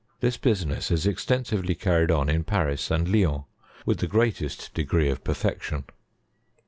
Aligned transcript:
This 0.19 0.35
business 0.35 0.89
is 0.89 1.05
extensively 1.05 1.75
carried 1.75 2.09
on 2.09 2.27
in 2.27 2.43
Paris 2.43 2.89
and 2.89 3.07
Lyons, 3.07 3.43
with 3.85 3.99
the 3.99 4.07
greatest 4.07 4.73
degree 4.73 5.09
of 5.11 5.23
perfection. 5.23 5.83